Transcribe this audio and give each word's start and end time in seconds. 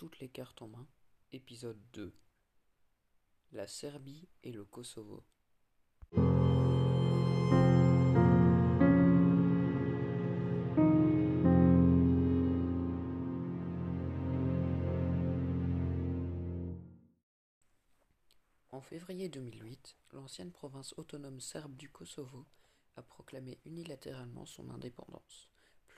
toutes 0.00 0.20
les 0.20 0.30
cartes 0.30 0.62
en 0.62 0.68
main, 0.68 0.86
épisode 1.30 1.78
2 1.92 2.14
La 3.52 3.66
Serbie 3.66 4.26
et 4.42 4.50
le 4.50 4.64
Kosovo. 4.64 5.22
En 18.70 18.80
février 18.80 19.28
2008, 19.28 19.98
l'ancienne 20.14 20.50
province 20.50 20.94
autonome 20.96 21.40
serbe 21.40 21.76
du 21.76 21.90
Kosovo 21.90 22.46
a 22.96 23.02
proclamé 23.02 23.58
unilatéralement 23.66 24.46
son 24.46 24.70
indépendance. 24.70 25.50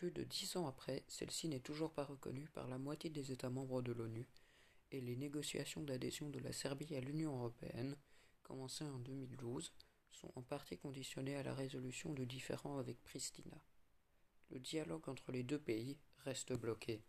Plus 0.03 0.11
de 0.11 0.25
dix 0.25 0.57
ans 0.57 0.67
après, 0.67 1.05
celle-ci 1.07 1.47
n'est 1.47 1.61
toujours 1.61 1.93
pas 1.93 2.03
reconnue 2.03 2.49
par 2.49 2.67
la 2.67 2.77
moitié 2.77 3.09
des 3.09 3.31
États 3.31 3.51
membres 3.51 3.83
de 3.83 3.93
l'ONU, 3.93 4.27
et 4.91 5.01
les 5.01 5.15
négociations 5.15 5.81
d'adhésion 5.81 6.29
de 6.29 6.41
la 6.41 6.53
Serbie 6.53 6.97
à 6.97 7.01
l'Union 7.01 7.37
européenne, 7.37 7.97
commencées 8.43 8.83
en 8.83 8.99
2012, 8.99 9.73
sont 10.11 10.33
en 10.35 10.43
partie 10.43 10.77
conditionnées 10.77 11.37
à 11.37 11.45
la 11.45 11.55
résolution 11.55 12.13
de 12.15 12.25
différends 12.25 12.79
avec 12.79 13.01
Pristina. 13.05 13.57
Le 14.51 14.59
dialogue 14.59 15.09
entre 15.09 15.31
les 15.31 15.45
deux 15.45 15.61
pays 15.61 16.01
reste 16.25 16.53
bloqué. 16.53 17.05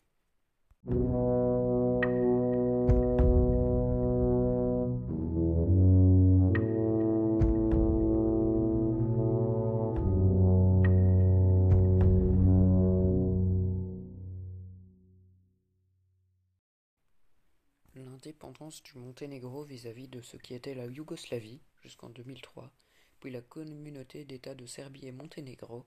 L'indépendance 18.24 18.82
du 18.84 18.98
Monténégro 18.98 19.66
vis-à-vis 19.66 20.08
de 20.08 20.22
ce 20.22 20.38
qui 20.38 20.54
était 20.54 20.76
la 20.76 20.86
Yougoslavie 20.86 21.60
jusqu'en 21.82 22.10
2003, 22.10 22.72
puis 23.20 23.30
la 23.30 23.42
communauté 23.42 24.24
d'États 24.24 24.56
de 24.56 24.66
Serbie 24.66 25.08
et 25.08 25.12
Monténégro, 25.12 25.86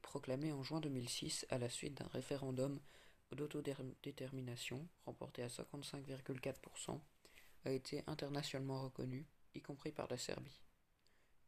proclamée 0.00 0.52
en 0.52 0.62
juin 0.62 0.78
2006 0.78 1.46
à 1.50 1.58
la 1.58 1.68
suite 1.68 1.94
d'un 1.94 2.06
référendum 2.06 2.78
d'autodétermination 3.32 4.86
remporté 5.04 5.42
à 5.42 5.48
55,4%, 5.48 7.00
a 7.64 7.72
été 7.72 8.04
internationalement 8.06 8.80
reconnue, 8.80 9.26
y 9.56 9.60
compris 9.60 9.90
par 9.90 10.06
la 10.06 10.16
Serbie. 10.16 10.62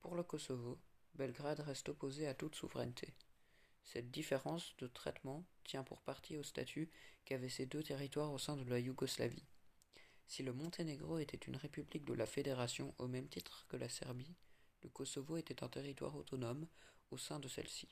Pour 0.01 0.17
le 0.17 0.25
Kosovo, 0.25 0.81
Belgrade 1.15 1.61
reste 1.61 1.89
opposé 1.89 2.27
à 2.27 2.35
toute 2.35 2.57
souveraineté. 2.57 3.15
Cette 3.85 4.11
différence 4.11 4.77
de 4.79 4.89
traitement 4.89 5.45
tient 5.63 5.85
pour 5.85 6.03
partie 6.03 6.37
au 6.37 6.43
statut 6.43 6.91
qu'avaient 7.25 7.49
ces 7.49 7.67
deux 7.67 7.85
territoires 7.85 8.33
au 8.33 8.39
sein 8.39 8.57
de 8.57 8.69
la 8.69 8.81
Yougoslavie. 8.81 9.47
Si 10.31 10.45
le 10.45 10.53
Monténégro 10.53 11.19
était 11.19 11.49
une 11.49 11.57
république 11.57 12.05
de 12.05 12.15
la 12.15 12.25
Fédération 12.25 12.95
au 12.99 13.09
même 13.09 13.27
titre 13.27 13.67
que 13.69 13.77
la 13.77 13.89
Serbie, 13.89 14.37
le 14.85 14.89
Kosovo 14.89 15.37
était 15.37 15.65
un 15.65 15.69
territoire 15.69 16.15
autonome 16.15 16.69
au 17.11 17.19
sein 17.19 17.41
de 17.41 17.49
celle-ci. 17.49 17.89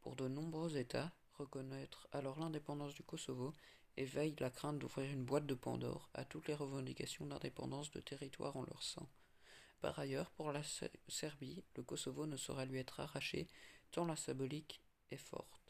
Pour 0.00 0.14
de 0.14 0.28
nombreux 0.28 0.76
États, 0.76 1.12
reconnaître 1.32 2.06
alors 2.12 2.38
l'indépendance 2.38 2.94
du 2.94 3.02
Kosovo 3.02 3.52
éveille 3.96 4.36
la 4.38 4.48
crainte 4.48 4.78
d'ouvrir 4.78 5.10
une 5.10 5.24
boîte 5.24 5.46
de 5.46 5.54
Pandore 5.54 6.08
à 6.14 6.24
toutes 6.24 6.46
les 6.46 6.54
revendications 6.54 7.26
d'indépendance 7.26 7.90
de 7.90 8.00
territoires 8.00 8.56
en 8.56 8.62
leur 8.62 8.84
sein. 8.84 9.08
Par 9.80 9.98
ailleurs, 9.98 10.30
pour 10.30 10.52
la 10.52 10.62
Serbie, 11.08 11.64
le 11.74 11.82
Kosovo 11.82 12.26
ne 12.26 12.36
saura 12.36 12.64
lui 12.64 12.78
être 12.78 13.00
arraché 13.00 13.48
tant 13.90 14.04
la 14.04 14.14
symbolique 14.14 14.80
est 15.10 15.16
forte. 15.16 15.63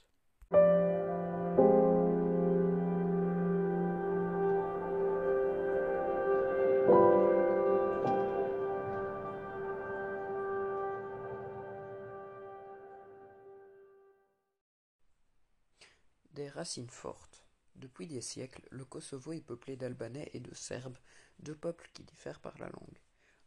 Des 16.34 16.48
racines 16.48 16.90
fortes. 16.90 17.46
Depuis 17.77 18.08
des 18.08 18.20
siècles, 18.20 18.67
le 18.72 18.84
Kosovo 18.84 19.33
est 19.33 19.40
peuplé 19.40 19.77
d'Albanais 19.77 20.30
et 20.33 20.40
de 20.40 20.52
Serbes, 20.52 20.98
deux 21.39 21.55
peuples 21.55 21.89
qui 21.95 22.02
diffèrent 22.02 22.40
par 22.40 22.58
la 22.58 22.68
langue. 22.70 22.98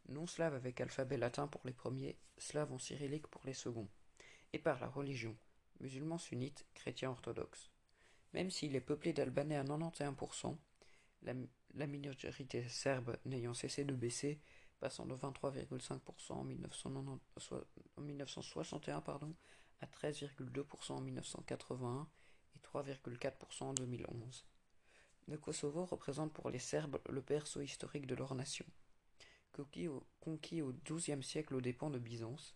Non 0.08 0.26
slave 0.26 0.54
avec 0.54 0.80
alphabet 0.80 1.18
latin 1.18 1.48
pour 1.48 1.60
les 1.66 1.74
premiers, 1.74 2.16
slave 2.38 2.72
en 2.72 2.78
cyrillique 2.78 3.26
pour 3.26 3.42
les 3.44 3.52
seconds, 3.52 3.90
et 4.54 4.58
par 4.58 4.80
la 4.80 4.88
religion, 4.88 5.36
musulmans 5.80 6.16
sunnites, 6.16 6.64
chrétiens 6.72 7.10
orthodoxes. 7.10 7.70
Même 8.32 8.50
s'il 8.50 8.74
est 8.74 8.80
peuplé 8.80 9.12
d'Albanais 9.12 9.56
à 9.56 9.64
91%, 9.64 10.56
la, 11.24 11.34
la 11.74 11.86
minorité 11.86 12.66
serbe 12.70 13.18
n'ayant 13.26 13.52
cessé 13.52 13.84
de 13.84 13.94
baisser, 13.94 14.40
passant 14.80 15.04
de 15.04 15.14
23,5% 15.14 16.32
en, 16.32 16.44
1961 18.00 19.02
pardon, 19.02 19.34
à 19.82 19.86
13,2% 19.86 20.92
en 20.92 21.00
1981 21.02 22.08
et 22.56 22.60
3,4% 22.60 23.64
en 23.64 23.74
2011. 23.74 24.44
Le 25.26 25.36
Kosovo 25.36 25.84
représente 25.84 26.32
pour 26.32 26.50
les 26.50 26.58
Serbes 26.58 27.00
le 27.08 27.20
berceau 27.20 27.60
historique 27.60 28.06
de 28.06 28.14
leur 28.14 28.34
nation. 28.34 28.64
Conquis 30.20 30.62
au 30.62 30.72
XIIe 30.84 31.22
siècle 31.22 31.54
aux 31.54 31.60
dépens 31.60 31.90
de 31.90 31.98
Byzance, 31.98 32.54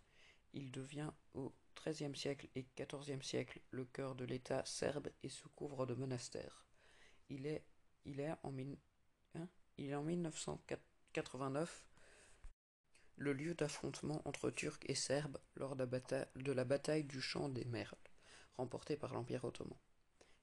il 0.52 0.70
devient 0.70 1.10
au 1.34 1.52
XIIIe 1.74 2.16
siècle 2.16 2.48
et 2.54 2.66
XIVe 2.76 3.22
siècle 3.22 3.60
le 3.70 3.84
cœur 3.84 4.14
de 4.14 4.24
l'État 4.24 4.64
serbe 4.64 5.08
et 5.22 5.28
se 5.28 5.48
couvre 5.48 5.86
de 5.86 5.94
monastères. 5.94 6.64
Il 7.28 7.46
est, 7.46 7.64
en, 8.42 8.54
hein, 9.34 9.48
il 9.78 9.90
est 9.90 9.94
en 9.94 10.02
1989 10.02 11.84
le 13.16 13.32
lieu 13.32 13.54
d'affrontement 13.54 14.22
entre 14.24 14.50
Turcs 14.50 14.80
et 14.86 14.94
Serbes 14.94 15.38
lors 15.56 15.76
de 15.76 15.80
la 15.80 15.86
bataille, 15.86 16.26
de 16.36 16.52
la 16.52 16.64
bataille 16.64 17.04
du 17.04 17.20
champ 17.20 17.48
des 17.48 17.64
Merles, 17.64 17.96
remportée 18.56 18.96
par 18.96 19.14
l'Empire 19.14 19.44
ottoman. 19.44 19.78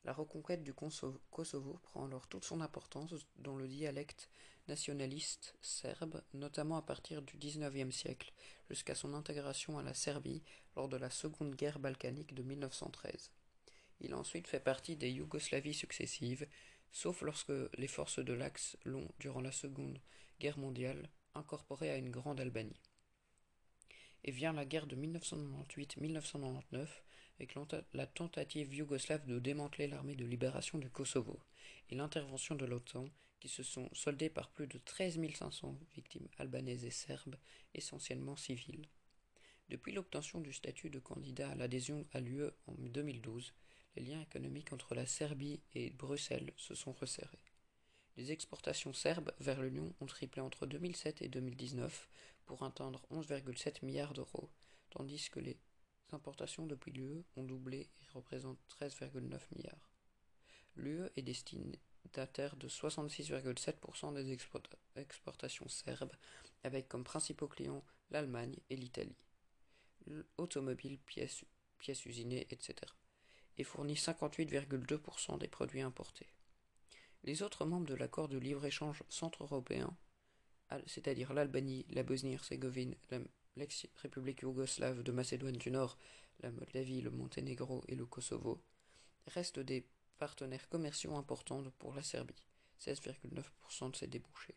La 0.06 0.14
reconquête 0.14 0.64
du 0.64 0.74
Kosovo 0.74 1.80
prend 1.84 2.06
alors 2.06 2.28
toute 2.28 2.46
son 2.46 2.62
importance 2.62 3.14
dans 3.36 3.58
le 3.58 3.68
dialecte 3.68 4.30
nationaliste 4.70 5.56
serbe, 5.62 6.24
notamment 6.34 6.78
à 6.78 6.82
partir 6.82 7.22
du 7.22 7.38
XIXe 7.38 7.94
siècle, 7.94 8.32
jusqu'à 8.70 8.96
son 8.96 9.14
intégration 9.14 9.78
à 9.78 9.84
la 9.84 9.94
Serbie 9.94 10.44
lors 10.76 10.88
de 10.88 10.96
la 10.96 11.10
Seconde 11.10 11.56
Guerre 11.56 11.80
balkanique 11.80 12.34
de 12.34 12.44
1913. 12.44 13.32
Il 14.00 14.14
a 14.14 14.18
ensuite 14.18 14.48
fait 14.48 14.62
partie 14.62 14.96
des 14.96 15.12
Yougoslavies 15.12 15.74
successives, 15.74 16.48
sauf 16.92 17.22
lorsque 17.22 17.52
les 17.78 17.88
forces 17.88 18.20
de 18.20 18.34
l'Axe 18.34 18.78
l'ont, 18.86 19.10
durant 19.20 19.42
la 19.42 19.52
Seconde 19.52 20.00
Guerre 20.40 20.58
mondiale, 20.58 21.10
incorporé 21.36 21.90
à 21.90 21.98
une 21.98 22.10
grande 22.10 22.40
Albanie. 22.40 22.80
Et 24.24 24.32
vient 24.32 24.54
la 24.54 24.66
guerre 24.66 24.88
de 24.88 24.96
1998-1999 24.96 26.88
avec 27.40 27.56
la 27.94 28.06
tentative 28.06 28.74
yougoslave 28.74 29.26
de 29.26 29.40
démanteler 29.40 29.88
l'armée 29.88 30.16
de 30.16 30.26
libération 30.26 30.78
du 30.78 30.90
Kosovo 30.90 31.40
et 31.90 31.96
l'intervention 31.96 32.56
de 32.56 32.66
l'OTAN 32.66 33.06
qui 33.40 33.48
se 33.48 33.64
sont 33.64 33.90
soldées 33.94 34.30
par 34.30 34.50
plus 34.50 34.68
de 34.68 34.78
13 34.78 35.20
500 35.34 35.80
victimes 35.96 36.28
albanaises 36.38 36.84
et 36.84 36.92
serbes, 36.92 37.38
essentiellement 37.74 38.36
civiles. 38.36 38.90
Depuis 39.70 39.94
l'obtention 39.94 40.42
du 40.42 40.52
statut 40.52 40.90
de 40.90 41.00
candidat 41.00 41.50
à 41.50 41.56
l'adhésion 41.56 42.06
à 42.12 42.20
l'UE 42.20 42.50
en 42.68 42.74
2012, 42.74 43.54
les 43.96 44.04
liens 44.04 44.22
économiques 44.22 44.74
entre 44.74 44.94
la 44.94 45.06
Serbie 45.06 45.62
et 45.74 45.92
Bruxelles 45.92 46.52
se 46.58 46.76
sont 46.76 46.92
resserrés. 46.92 47.46
Les 48.18 48.34
exportations 48.34 48.92
serbes 48.92 49.32
vers 49.40 49.62
l'Union 49.62 49.94
ont 50.02 50.08
triplé 50.08 50.42
entre 50.42 50.66
2007 50.66 51.22
et 51.22 51.30
2019 51.30 52.10
pour 52.46 52.64
atteindre 52.64 53.02
11,7 53.12 53.86
milliards 53.86 54.14
d'euros, 54.14 54.50
tandis 54.90 55.30
que 55.30 55.40
les 55.40 55.58
importations 56.14 56.66
depuis 56.66 56.92
l'UE 56.92 57.24
ont 57.36 57.44
doublé 57.44 57.90
et 58.02 58.08
représentent 58.14 58.60
13,9 58.80 59.40
milliards. 59.56 59.90
L'UE 60.76 61.10
est 61.16 61.22
destinataire 61.22 62.56
de 62.56 62.68
66,7% 62.68 64.14
des 64.14 64.38
exportations 64.96 65.68
serbes, 65.68 66.14
avec 66.64 66.88
comme 66.88 67.04
principaux 67.04 67.48
clients 67.48 67.84
l'Allemagne 68.12 68.56
et 68.70 68.76
l'Italie, 68.76 69.26
l'automobile, 70.08 70.98
pièces, 71.00 71.44
pièces 71.78 72.06
usinées, 72.06 72.48
etc., 72.50 72.76
et 73.58 73.64
fournit 73.64 73.96
58,2% 73.96 75.38
des 75.38 75.50
produits 75.50 75.82
importés. 75.82 76.28
Les 77.24 77.44
autres 77.44 77.66
membres 77.66 77.88
de 77.88 77.96
l'accord 77.96 78.30
de 78.30 78.38
libre-échange 78.38 79.04
centre-européen, 79.10 79.96
c'est-à-dire 80.86 81.34
l'Albanie, 81.34 81.86
la 81.90 82.04
Bosnie-Herzégovine, 82.04 82.96
l'ex-république 83.56 84.42
yougoslave 84.42 85.04
de 85.04 85.12
Macédoine 85.12 85.58
du 85.58 85.72
Nord, 85.72 85.98
la 86.42 86.52
Moldavie, 86.52 87.02
le 87.02 87.12
Monténégro 87.12 87.84
et 87.88 87.96
le 87.96 88.06
Kosovo, 88.06 88.62
restent 89.28 89.60
des 89.60 89.86
partenaires 90.18 90.70
commerciaux 90.70 91.16
importants 91.16 91.64
pour 91.80 91.94
la 91.94 92.04
Serbie, 92.04 92.44
16,9% 92.80 93.92
de 93.92 93.96
ses 93.96 94.08
débouchés. 94.08 94.56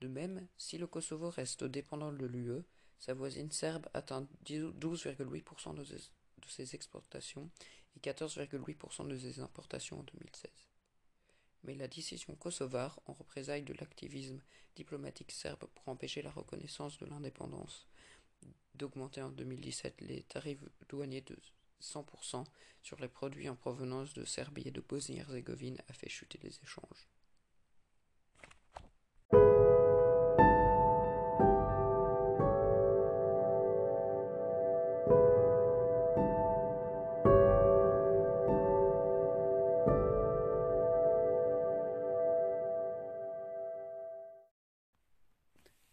De 0.00 0.08
même, 0.08 0.46
si 0.56 0.78
le 0.78 0.86
Kosovo 0.86 1.30
reste 1.30 1.64
dépendant 1.64 2.12
de 2.12 2.26
l'UE, 2.26 2.62
sa 2.98 3.14
voisine 3.14 3.50
serbe 3.50 3.86
atteint 3.94 4.26
12,8% 4.44 5.74
de 5.74 6.48
ses 6.48 6.74
exportations 6.74 7.50
et 7.96 8.00
14,8% 8.00 9.08
de 9.08 9.16
ses 9.16 9.40
importations 9.40 10.00
en 10.00 10.02
2016. 10.02 10.50
Mais 11.64 11.74
la 11.74 11.88
décision 11.88 12.34
kosovare, 12.34 13.00
en 13.06 13.12
représailles 13.12 13.62
de 13.62 13.74
l'activisme 13.74 14.40
diplomatique 14.76 15.32
serbe 15.32 15.66
pour 15.74 15.88
empêcher 15.88 16.22
la 16.22 16.30
reconnaissance 16.30 16.98
de 16.98 17.06
l'indépendance, 17.06 17.86
d'augmenter 18.74 19.22
en 19.22 19.30
2017 19.30 20.00
les 20.02 20.22
tarifs 20.22 20.62
douaniers 20.88 21.22
de 21.22 21.36
100% 21.82 22.44
sur 22.82 22.98
les 23.00 23.08
produits 23.08 23.48
en 23.48 23.56
provenance 23.56 24.14
de 24.14 24.24
Serbie 24.24 24.68
et 24.68 24.70
de 24.70 24.80
Bosnie-Herzégovine 24.80 25.78
a 25.88 25.92
fait 25.92 26.08
chuter 26.08 26.38
les 26.42 26.58
échanges. 26.62 27.08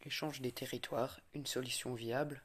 Échange 0.05 0.39
des 0.39 0.51
territoires, 0.51 1.19
une 1.33 1.47
solution 1.47 1.95
viable 1.95 2.43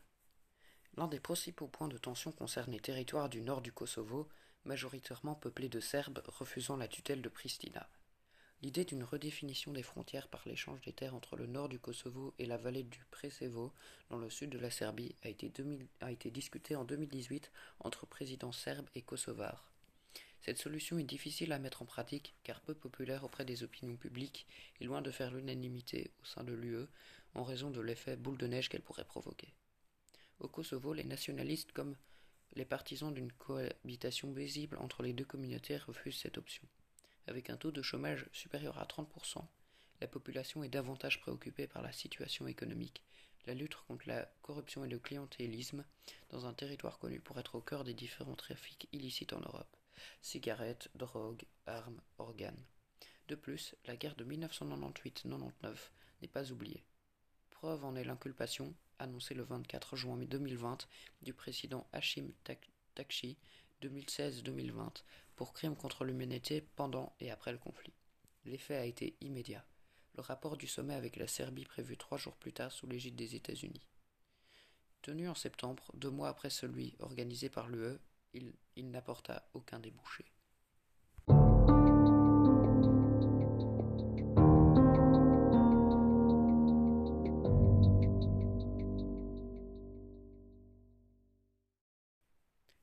L'un 0.96 1.08
des 1.08 1.20
principaux 1.20 1.66
points 1.66 1.88
de 1.88 1.98
tension 1.98 2.32
concerne 2.32 2.72
les 2.72 2.80
territoires 2.80 3.28
du 3.28 3.42
nord 3.42 3.60
du 3.60 3.70
Kosovo, 3.70 4.30
majoritairement 4.64 5.34
peuplés 5.34 5.68
de 5.68 5.78
Serbes 5.78 6.22
refusant 6.24 6.78
la 6.78 6.88
tutelle 6.88 7.20
de 7.20 7.28
Pristina. 7.28 7.86
L'idée 8.62 8.86
d'une 8.86 9.04
redéfinition 9.04 9.72
des 9.72 9.82
frontières 9.82 10.28
par 10.28 10.40
l'échange 10.46 10.80
des 10.80 10.94
terres 10.94 11.14
entre 11.14 11.36
le 11.36 11.46
nord 11.46 11.68
du 11.68 11.78
Kosovo 11.78 12.32
et 12.38 12.46
la 12.46 12.56
vallée 12.56 12.82
du 12.82 13.04
Presevo, 13.10 13.74
dans 14.08 14.18
le 14.18 14.30
sud 14.30 14.48
de 14.48 14.58
la 14.58 14.70
Serbie, 14.70 15.14
a 15.22 15.28
été, 15.28 15.52
a 16.00 16.10
été 16.10 16.30
discutée 16.30 16.76
en 16.76 16.84
2018 16.84 17.52
entre 17.80 18.06
présidents 18.06 18.52
serbes 18.52 18.88
et 18.94 19.02
kosovars. 19.02 19.69
Cette 20.42 20.58
solution 20.58 20.98
est 20.98 21.04
difficile 21.04 21.52
à 21.52 21.58
mettre 21.58 21.82
en 21.82 21.84
pratique 21.84 22.34
car 22.44 22.62
peu 22.62 22.74
populaire 22.74 23.24
auprès 23.24 23.44
des 23.44 23.62
opinions 23.62 23.96
publiques 23.96 24.46
et 24.80 24.84
loin 24.84 25.02
de 25.02 25.10
faire 25.10 25.30
l'unanimité 25.30 26.12
au 26.22 26.24
sein 26.24 26.44
de 26.44 26.54
l'UE 26.54 26.86
en 27.34 27.44
raison 27.44 27.70
de 27.70 27.80
l'effet 27.80 28.16
boule 28.16 28.38
de 28.38 28.46
neige 28.46 28.68
qu'elle 28.68 28.82
pourrait 28.82 29.04
provoquer. 29.04 29.52
Au 30.38 30.48
Kosovo, 30.48 30.94
les 30.94 31.04
nationalistes 31.04 31.72
comme 31.72 31.94
les 32.54 32.64
partisans 32.64 33.12
d'une 33.12 33.32
cohabitation 33.32 34.32
paisible 34.32 34.78
entre 34.78 35.02
les 35.02 35.12
deux 35.12 35.26
communautés 35.26 35.76
refusent 35.76 36.18
cette 36.18 36.38
option. 36.38 36.66
Avec 37.26 37.50
un 37.50 37.58
taux 37.58 37.70
de 37.70 37.82
chômage 37.82 38.26
supérieur 38.32 38.78
à 38.78 38.86
30%, 38.86 39.44
la 40.00 40.08
population 40.08 40.64
est 40.64 40.70
davantage 40.70 41.20
préoccupée 41.20 41.66
par 41.66 41.82
la 41.82 41.92
situation 41.92 42.46
économique, 42.46 43.04
la 43.46 43.54
lutte 43.54 43.76
contre 43.86 44.08
la 44.08 44.24
corruption 44.40 44.84
et 44.86 44.88
le 44.88 44.98
clientélisme 44.98 45.84
dans 46.30 46.46
un 46.46 46.54
territoire 46.54 46.98
connu 46.98 47.20
pour 47.20 47.38
être 47.38 47.56
au 47.56 47.60
cœur 47.60 47.84
des 47.84 47.94
différents 47.94 48.36
trafics 48.36 48.88
illicites 48.92 49.34
en 49.34 49.40
Europe 49.40 49.76
cigarettes, 50.22 50.90
drogues, 50.94 51.44
armes, 51.66 52.00
organes. 52.18 52.64
De 53.28 53.34
plus, 53.34 53.74
la 53.84 53.96
guerre 53.96 54.16
de 54.16 54.24
1998-99 54.24 55.76
n'est 56.22 56.28
pas 56.28 56.50
oubliée. 56.50 56.84
Preuve 57.50 57.84
en 57.84 57.94
est 57.94 58.04
l'inculpation, 58.04 58.74
annoncée 58.98 59.34
le 59.34 59.42
24 59.42 59.96
juin 59.96 60.16
2020, 60.16 60.88
du 61.22 61.32
président 61.32 61.86
Hashim 61.92 62.32
Takshi 62.94 63.36
2016-2020 63.82 65.02
pour 65.36 65.52
crimes 65.52 65.76
contre 65.76 66.04
l'humanité 66.04 66.66
pendant 66.76 67.14
et 67.20 67.30
après 67.30 67.52
le 67.52 67.58
conflit. 67.58 67.94
L'effet 68.44 68.76
a 68.76 68.84
été 68.84 69.16
immédiat. 69.20 69.64
Le 70.16 70.22
rapport 70.22 70.56
du 70.56 70.66
sommet 70.66 70.94
avec 70.94 71.16
la 71.16 71.26
Serbie 71.26 71.64
prévu 71.64 71.96
trois 71.96 72.18
jours 72.18 72.36
plus 72.36 72.52
tard 72.52 72.72
sous 72.72 72.86
l'égide 72.86 73.16
des 73.16 73.36
États-Unis. 73.36 73.86
Tenu 75.02 75.28
en 75.28 75.34
septembre, 75.34 75.90
deux 75.94 76.10
mois 76.10 76.28
après 76.28 76.50
celui 76.50 76.96
organisé 76.98 77.48
par 77.48 77.68
l'UE, 77.68 77.98
il, 78.32 78.90
n'apporta 78.90 79.48
aucun 79.54 79.78
débouché. 79.78 80.24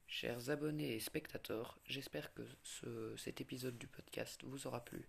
Chers 0.08 0.50
abonnés 0.50 0.96
et 0.96 1.00
spectateurs, 1.00 1.80
j'espère 1.86 2.34
que 2.34 2.42
ce, 2.64 3.16
cet 3.18 3.40
épisode 3.40 3.78
du 3.78 3.88
podcast 3.88 4.44
vous 4.44 4.66
aura 4.66 4.84
plu. 4.84 5.08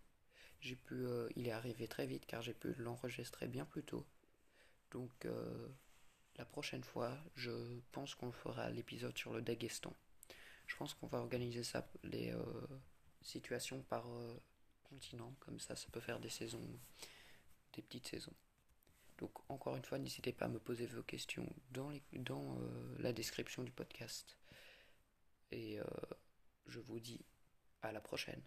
J'ai 0.60 0.76
pu, 0.76 0.94
euh, 0.94 1.28
il 1.36 1.48
est 1.48 1.52
arrivé 1.52 1.88
très 1.88 2.06
vite 2.06 2.26
car 2.26 2.42
j'ai 2.42 2.52
pu 2.52 2.74
l'enregistrer 2.74 3.46
bien 3.48 3.64
plus 3.64 3.84
tôt. 3.84 4.06
Donc 4.90 5.24
euh, 5.24 5.68
la 6.36 6.44
prochaine 6.44 6.84
fois, 6.84 7.16
je 7.36 7.80
pense 7.92 8.14
qu'on 8.14 8.32
fera 8.32 8.68
l'épisode 8.70 9.16
sur 9.16 9.32
le 9.32 9.40
Daguestan. 9.40 9.94
Je 10.68 10.76
pense 10.76 10.94
qu'on 10.94 11.08
va 11.08 11.18
organiser 11.18 11.64
ça, 11.64 11.88
les 12.04 12.30
euh, 12.30 12.42
situations 13.22 13.82
par 13.82 14.06
continent, 14.84 15.34
comme 15.40 15.58
ça, 15.58 15.74
ça 15.74 15.88
peut 15.90 16.00
faire 16.00 16.20
des 16.20 16.28
saisons, 16.28 16.62
des 17.72 17.82
petites 17.82 18.06
saisons. 18.06 18.34
Donc 19.18 19.32
encore 19.50 19.74
une 19.74 19.84
fois, 19.84 19.98
n'hésitez 19.98 20.32
pas 20.32 20.44
à 20.44 20.48
me 20.48 20.60
poser 20.60 20.86
vos 20.86 21.02
questions 21.02 21.46
dans, 21.72 21.90
dans 22.12 22.56
la 22.98 23.12
description 23.12 23.64
du 23.64 23.72
podcast. 23.72 24.38
Et 25.50 25.80
euh, 25.80 25.84
je 26.66 26.80
vous 26.80 27.00
dis 27.00 27.24
à 27.82 27.92
la 27.92 28.00
prochaine. 28.00 28.42